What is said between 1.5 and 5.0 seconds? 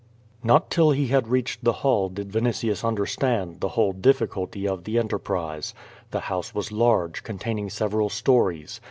the hall did Vinitius unde^^stand the whole difficulty of the